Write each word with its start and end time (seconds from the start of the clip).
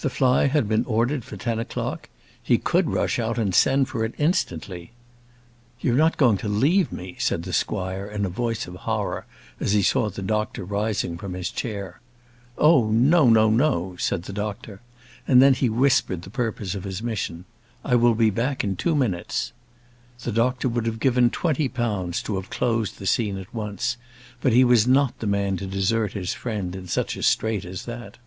The 0.00 0.10
fly 0.10 0.48
had 0.48 0.68
been 0.68 0.84
ordered 0.84 1.24
for 1.24 1.38
ten 1.38 1.58
o'clock. 1.58 2.10
He 2.42 2.58
could 2.58 2.90
rush 2.90 3.18
out 3.18 3.38
and 3.38 3.54
send 3.54 3.88
for 3.88 4.04
it 4.04 4.12
instantly. 4.18 4.90
"You're 5.80 5.96
not 5.96 6.18
going 6.18 6.36
to 6.44 6.48
leave 6.50 6.92
me?" 6.92 7.16
said 7.18 7.44
the 7.44 7.54
squire, 7.54 8.04
in 8.06 8.26
a 8.26 8.28
voice 8.28 8.66
of 8.66 8.74
horror, 8.74 9.24
as 9.58 9.72
he 9.72 9.80
saw 9.82 10.10
the 10.10 10.20
doctor 10.20 10.62
rising 10.62 11.16
from 11.16 11.32
his 11.32 11.50
chair. 11.50 12.02
"Oh, 12.58 12.90
no, 12.90 13.30
no, 13.30 13.48
no," 13.48 13.96
said 13.98 14.24
the 14.24 14.32
doctor; 14.34 14.82
and 15.26 15.40
then 15.40 15.54
he 15.54 15.70
whispered 15.70 16.20
the 16.20 16.28
purpose 16.28 16.74
of 16.74 16.84
his 16.84 17.02
mission. 17.02 17.46
"I 17.82 17.94
will 17.94 18.14
be 18.14 18.28
back 18.28 18.62
in 18.62 18.76
two 18.76 18.94
minutes." 18.94 19.54
The 20.22 20.32
doctor 20.32 20.68
would 20.68 20.84
have 20.84 21.00
given 21.00 21.30
twenty 21.30 21.70
pounds 21.70 22.22
to 22.24 22.34
have 22.34 22.50
closed 22.50 22.98
the 22.98 23.06
scene 23.06 23.38
at 23.38 23.54
once; 23.54 23.96
but 24.42 24.52
he 24.52 24.64
was 24.64 24.86
not 24.86 25.18
the 25.20 25.26
man 25.26 25.56
to 25.56 25.66
desert 25.66 26.12
his 26.12 26.34
friend 26.34 26.76
in 26.76 26.88
such 26.88 27.16
a 27.16 27.22
strait 27.22 27.64
as 27.64 27.86
that. 27.86 28.18